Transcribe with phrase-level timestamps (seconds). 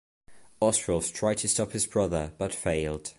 [0.59, 3.09] Oswulf tried to stop his brother, but failed.